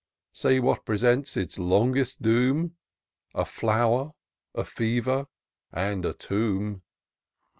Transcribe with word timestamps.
Say, 0.31 0.59
what 0.59 0.83
presents 0.83 1.37
its 1.37 1.59
longest 1.59 2.23
doom? 2.23 2.75
A 3.35 3.45
flower, 3.45 4.13
a 4.55 4.65
fever, 4.65 5.27
and 5.71 6.07
a 6.07 6.13
tomb 6.15 6.81